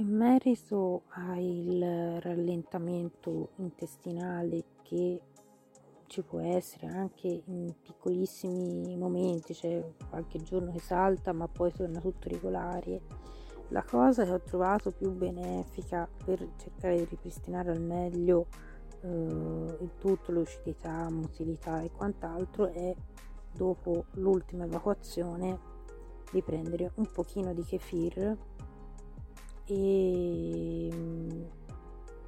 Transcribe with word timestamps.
In 0.00 0.16
merito 0.16 1.02
al 1.08 2.20
rallentamento 2.22 3.50
intestinale 3.56 4.64
che 4.80 5.20
ci 6.06 6.22
può 6.22 6.40
essere 6.40 6.86
anche 6.86 7.42
in 7.44 7.74
piccolissimi 7.82 8.96
momenti, 8.96 9.52
cioè 9.52 9.84
qualche 10.08 10.40
giorno 10.40 10.72
che 10.72 10.78
salta 10.78 11.34
ma 11.34 11.46
poi 11.48 11.70
torna 11.72 12.00
tutto 12.00 12.30
regolare, 12.30 13.02
la 13.68 13.82
cosa 13.82 14.24
che 14.24 14.30
ho 14.30 14.40
trovato 14.40 14.90
più 14.90 15.10
benefica 15.10 16.08
per 16.24 16.48
cercare 16.56 16.96
di 16.96 17.04
ripristinare 17.04 17.70
al 17.70 17.82
meglio 17.82 18.46
eh, 19.02 19.06
il 19.06 19.90
tutto, 19.98 20.32
lucidità, 20.32 21.10
motilità 21.10 21.82
e 21.82 21.90
quant'altro 21.90 22.68
è 22.68 22.94
dopo 23.52 24.06
l'ultima 24.12 24.64
evacuazione 24.64 25.58
di 26.32 26.40
prendere 26.40 26.90
un 26.94 27.06
pochino 27.12 27.52
di 27.52 27.64
kefir 27.64 28.48
e 29.72 30.90
mm, 30.92 31.42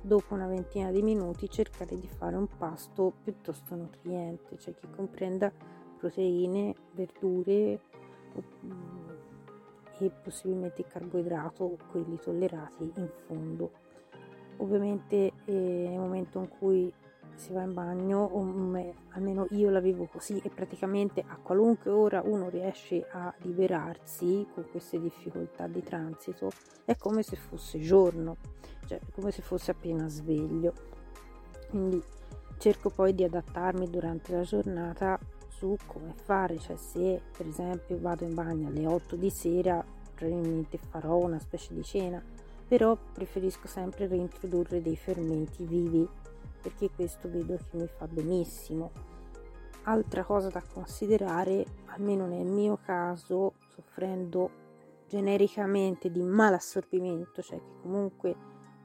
dopo 0.01 0.35
una 0.35 0.47
ventina 0.47 0.93
di 0.93 1.03
minuti 1.03 1.49
cercare 1.49 1.99
di 1.99 2.07
fare 2.07 2.37
un 2.37 2.47
pasto 2.57 3.13
piuttosto 3.23 3.75
nutriente, 3.75 4.57
cioè 4.59 4.75
che 4.75 4.87
comprenda 4.95 5.53
proteine, 5.99 6.75
verdure 6.93 7.81
mm, 8.65 9.09
e 9.99 10.11
possibilmente 10.23 10.85
carboidrato, 10.85 11.79
quelli 11.91 12.17
tollerati 12.19 12.93
in 12.97 13.11
fondo. 13.27 13.73
Ovviamente 14.59 15.33
eh, 15.45 15.53
nel 15.89 15.99
momento 15.99 16.39
in 16.39 16.49
cui 16.49 16.93
si 17.35 17.53
va 17.53 17.63
in 17.63 17.73
bagno, 17.73 18.23
o 18.23 18.43
me, 18.43 18.95
almeno 19.43 19.47
io 19.51 19.71
la 19.71 19.81
vivo 19.81 20.07
così 20.07 20.41
e 20.43 20.51
praticamente 20.51 21.23
a 21.27 21.37
qualunque 21.37 21.91
ora 21.91 22.23
uno 22.25 22.49
riesce 22.49 23.07
a 23.11 23.33
liberarsi 23.39 24.47
con 24.53 24.67
queste 24.71 25.01
difficoltà 25.01 25.67
di 25.67 25.83
transito, 25.83 26.51
è 26.85 26.97
come 26.97 27.23
se 27.23 27.37
fosse 27.37 27.79
giorno, 27.81 28.37
cioè 28.87 29.01
come 29.15 29.31
se 29.31 29.43
fosse 29.43 29.71
appena 29.73 30.09
sveglio. 30.09 30.73
Quindi 31.71 32.03
cerco 32.59 32.91
poi 32.91 33.15
di 33.15 33.25
adattarmi 33.25 33.89
durante 33.89 34.33
la 34.33 34.43
giornata 34.43 35.19
su 35.49 35.77
come 35.87 36.15
fare, 36.15 36.59
cioè 36.59 36.77
se 36.77 37.21
per 37.37 37.47
esempio 37.47 37.99
vado 37.99 38.25
in 38.25 38.35
bagno 38.35 38.69
alle 38.69 38.87
8 38.87 39.17
di 39.17 39.31
sera, 39.31 39.85
probabilmente 40.15 40.79
farò 40.79 41.19
una 41.19 41.39
specie 41.39 41.75
di 41.75 41.83
cena, 41.83 42.23
però 42.67 42.97
preferisco 43.13 43.67
sempre 43.67 44.07
reintrodurre 44.07 44.81
dei 44.81 44.97
fermenti 44.97 45.65
vivi 45.65 46.09
perché 46.63 46.91
questo 46.95 47.29
vedo 47.29 47.57
che 47.57 47.77
mi 47.77 47.89
fa 47.89 48.07
benissimo. 48.07 49.12
Altra 49.85 50.23
cosa 50.23 50.49
da 50.49 50.63
considerare, 50.63 51.65
almeno 51.87 52.27
nel 52.27 52.47
mio 52.47 52.79
caso, 52.85 53.55
soffrendo 53.75 54.51
genericamente 55.09 56.11
di 56.11 56.23
malassorbimento, 56.23 57.43
cioè 57.43 57.59
che 57.59 57.81
comunque 57.83 58.37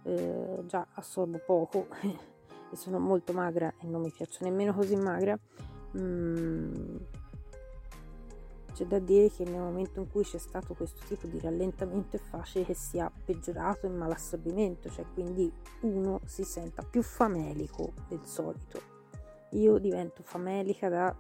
eh, 0.04 0.64
già 0.66 0.88
assorbo 0.94 1.40
poco 1.46 1.88
e 2.02 2.76
sono 2.76 3.00
molto 3.00 3.32
magra 3.32 3.74
e 3.80 3.86
non 3.86 4.02
mi 4.02 4.12
piaccio 4.12 4.44
nemmeno 4.44 4.74
così 4.74 4.96
magra, 4.96 5.38
mm, 5.98 6.96
c'è 8.74 8.86
da 8.86 9.00
dire 9.00 9.30
che 9.30 9.44
nel 9.44 9.62
momento 9.62 10.00
in 10.00 10.10
cui 10.10 10.24
c'è 10.24 10.38
stato 10.38 10.74
questo 10.74 11.06
tipo 11.08 11.28
di 11.28 11.40
rallentamento 11.40 12.16
è 12.16 12.20
facile 12.20 12.66
che 12.66 12.74
sia 12.74 13.12
peggiorato 13.24 13.86
il 13.86 13.94
malassorbimento, 13.94 14.90
cioè 14.90 15.06
quindi 15.14 15.52
uno 15.82 16.22
si 16.26 16.44
senta 16.44 16.84
più 16.84 17.02
famelico 17.02 17.94
del 18.08 18.26
solito. 18.26 18.97
Io 19.52 19.78
divento 19.78 20.24
famelica 20.24 20.90
da 20.90 21.16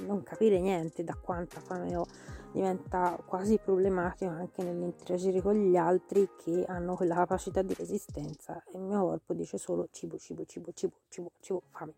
non 0.00 0.22
capire 0.22 0.60
niente, 0.60 1.04
da 1.04 1.16
quanta 1.20 1.60
fame 1.60 1.96
ho, 1.96 2.06
diventa 2.52 3.20
quasi 3.26 3.58
problematico 3.58 4.30
anche 4.30 4.62
nell'interagire 4.62 5.40
con 5.42 5.54
gli 5.54 5.76
altri 5.76 6.28
che 6.36 6.64
hanno 6.66 6.94
quella 6.94 7.14
capacità 7.14 7.62
di 7.62 7.74
resistenza 7.74 8.62
e 8.72 8.78
il 8.78 8.84
mio 8.84 9.00
corpo 9.00 9.34
dice 9.34 9.58
solo 9.58 9.88
cibo, 9.90 10.16
cibo, 10.18 10.44
cibo, 10.44 10.72
cibo, 10.72 10.96
cibo, 11.08 11.30
cibo, 11.40 11.62
fame. 11.70 11.94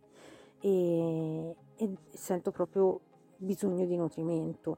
E, 0.63 1.57
e 1.77 1.97
sento 2.11 2.51
proprio 2.51 3.01
bisogno 3.37 3.87
di 3.87 3.97
nutrimento. 3.97 4.77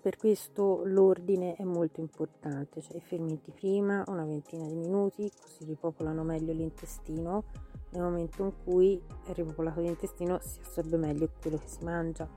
Per 0.00 0.16
questo 0.16 0.82
l'ordine 0.84 1.54
è 1.54 1.64
molto 1.64 2.00
importante, 2.00 2.80
cioè 2.80 3.00
fermenti 3.00 3.50
prima 3.50 4.04
una 4.06 4.24
ventina 4.24 4.66
di 4.66 4.74
minuti, 4.74 5.30
così 5.40 5.64
ripopolano 5.64 6.22
meglio 6.22 6.52
l'intestino. 6.52 7.44
Nel 7.90 8.02
momento 8.02 8.42
in 8.42 8.52
cui 8.64 9.00
è 9.24 9.32
ripopolato 9.32 9.80
l'intestino 9.80 10.38
si 10.40 10.60
assorbe 10.60 10.96
meglio 10.96 11.30
quello 11.40 11.56
che 11.56 11.68
si 11.68 11.84
mangia. 11.84 12.28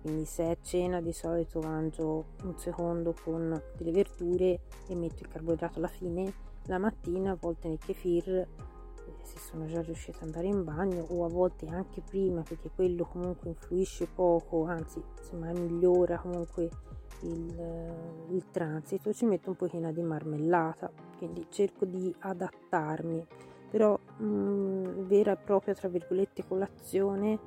Quindi 0.00 0.24
se 0.24 0.44
è 0.50 0.58
cena 0.60 1.00
di 1.00 1.12
solito 1.12 1.60
mangio 1.60 2.26
un 2.44 2.56
secondo 2.58 3.14
con 3.22 3.60
delle 3.76 3.90
verdure 3.90 4.60
e 4.86 4.94
metto 4.94 5.22
il 5.22 5.28
carboidrato 5.28 5.78
alla 5.78 5.88
fine. 5.88 6.32
La 6.64 6.78
mattina 6.78 7.32
a 7.32 7.36
volte 7.38 7.68
nel 7.68 7.78
kefir 7.78 8.46
se 9.22 9.38
sono 9.38 9.66
già 9.66 9.82
riuscita 9.82 10.18
ad 10.18 10.24
andare 10.24 10.46
in 10.46 10.64
bagno 10.64 11.04
o 11.10 11.24
a 11.24 11.28
volte 11.28 11.66
anche 11.66 12.00
prima 12.00 12.42
perché 12.42 12.70
quello 12.74 13.04
comunque 13.04 13.50
influisce 13.50 14.06
poco, 14.06 14.64
anzi 14.64 15.02
insomma 15.18 15.52
migliora 15.52 16.18
comunque 16.18 16.70
il, 17.22 17.94
il 18.30 18.44
transito, 18.50 19.12
ci 19.12 19.26
metto 19.26 19.50
un 19.50 19.56
pochino 19.56 19.92
di 19.92 20.02
marmellata, 20.02 20.90
quindi 21.16 21.46
cerco 21.50 21.84
di 21.84 22.14
adattarmi, 22.20 23.26
però 23.70 23.98
mh, 24.18 24.24
mm, 24.24 24.84
vera 25.06 25.32
e 25.32 25.36
propria 25.36 25.74
tra 25.74 25.88
virgolette 25.88 26.44
colazione, 26.46 27.38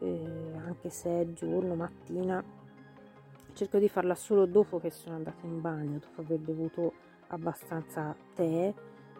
eh, 0.00 0.52
anche 0.64 0.90
se 0.90 1.20
è 1.20 1.32
giorno, 1.32 1.74
mattina, 1.74 2.42
cerco 3.52 3.78
di 3.78 3.88
farla 3.88 4.14
solo 4.14 4.46
dopo 4.46 4.78
che 4.78 4.90
sono 4.90 5.16
andata 5.16 5.46
in 5.46 5.60
bagno, 5.60 5.98
dopo 5.98 6.20
aver 6.22 6.38
bevuto 6.38 6.92
abbastanza 7.28 8.14
tè 8.34 8.72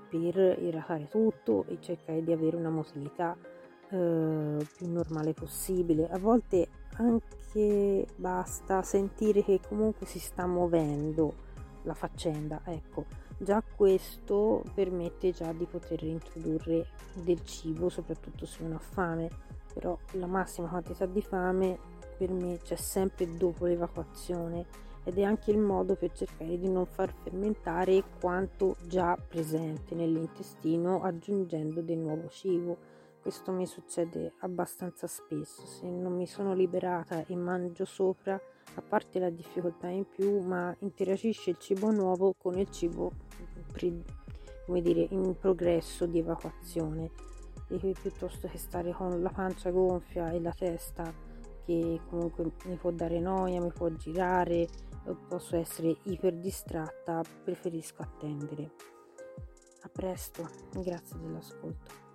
per 0.09 0.59
idratare 0.61 1.07
tutto 1.09 1.65
e 1.69 1.79
cercare 1.81 2.23
di 2.23 2.33
avere 2.33 2.57
una 2.57 2.71
motilità 2.71 3.37
eh, 3.91 4.67
più 4.77 4.91
normale 4.91 5.35
possibile. 5.35 6.09
A 6.11 6.19
volte 6.19 6.69
anche 6.97 8.07
basta 8.17 8.83
sentire 8.83 9.43
che 9.43 9.61
comunque 9.67 10.07
si 10.07 10.19
sta 10.19 10.47
muovendo 10.47 11.49
la 11.83 11.95
faccenda, 11.95 12.61
ecco, 12.65 13.07
già 13.41 13.63
questo 13.63 14.63
permette 14.75 15.33
già 15.33 15.53
di 15.53 15.65
poter 15.65 16.03
introdurre 16.03 16.89
del 17.15 17.43
cibo, 17.45 17.89
soprattutto 17.89 18.45
se 18.45 18.63
uno 18.63 18.77
ha 18.77 18.79
fame, 18.79 19.29
però 19.73 19.97
la 20.13 20.27
massima 20.27 20.69
quantità 20.69 21.07
di 21.07 21.23
fame 21.23 21.79
per 22.19 22.31
me 22.31 22.59
c'è 22.63 22.77
sempre 22.77 23.35
dopo 23.37 23.65
l'evacuazione 23.65 24.67
ed 25.05 25.19
è 25.19 25.23
anche 25.23 25.51
il 25.51 25.59
modo 25.59 25.95
per 25.95 26.13
cercare 26.13 26.59
di 26.59 26.69
non 26.69 26.85
far 26.85 27.13
fermentare 27.23 28.05
quanto 28.21 28.77
già 28.87 29.17
presente 29.17 29.95
nell'intestino 29.95 31.03
aggiungendo 31.03 31.81
del 31.81 31.97
nuovo 31.97 32.29
cibo. 32.29 32.77
Questo 33.21 33.53
mi 33.53 33.67
succede 33.67 34.33
abbastanza 34.39 35.07
spesso, 35.07 35.67
se 35.67 35.87
non 35.87 36.15
mi 36.15 36.27
sono 36.27 36.55
liberata 36.55 37.27
e 37.27 37.37
mangio 37.37 37.85
sopra, 37.85 38.41
a 38.75 38.83
parte 38.83 39.19
la 39.19 39.29
difficoltà 39.29 39.89
in 39.89 40.09
più, 40.09 40.41
ma 40.41 40.75
interagisce 40.81 41.51
il 41.51 41.59
cibo 41.59 41.91
nuovo 41.91 42.35
con 42.39 42.59
il 42.59 42.71
cibo 42.71 43.13
come 44.65 44.81
dire, 44.81 45.07
in 45.11 45.37
progresso 45.39 46.07
di 46.07 46.21
evacuazione 46.21 47.11
e 47.69 47.95
piuttosto 48.01 48.49
che 48.49 48.59
stare 48.59 48.93
con 48.93 49.21
la 49.21 49.31
pancia 49.31 49.71
gonfia 49.71 50.31
e 50.31 50.41
la 50.41 50.53
testa 50.53 51.13
che 51.65 52.01
comunque 52.09 52.51
mi 52.65 52.77
può 52.77 52.91
dare 52.91 53.21
noia, 53.21 53.61
mi 53.61 53.73
può 53.73 53.89
girare, 53.91 54.67
posso 55.29 55.57
essere 55.57 55.97
iper 56.05 56.35
distratta, 56.37 57.23
preferisco 57.45 58.03
attendere. 58.03 58.71
A 59.83 59.89
presto, 59.89 60.49
grazie 60.73 61.19
dell'ascolto. 61.19 62.10